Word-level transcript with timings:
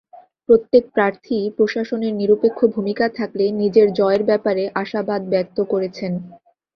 প্রত্যেক 0.49 0.83
প্রার্থীই 0.95 1.45
প্রশাসনের 1.57 2.13
নিরপেক্ষ 2.13 2.59
ভূমিকা 2.75 3.05
থাকলে 3.17 3.45
নিজের 3.61 3.87
জয়ের 3.99 4.23
ব্যাপারে 4.29 4.63
আশাবাদ 4.81 5.21
ব্যক্ত 5.33 5.57
করেছেন। 5.71 6.11